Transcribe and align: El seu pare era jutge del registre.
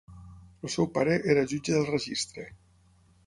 El 0.67 0.71
seu 0.75 0.87
pare 0.95 1.17
era 1.35 1.45
jutge 1.53 1.75
del 1.77 1.85
registre. 1.91 2.47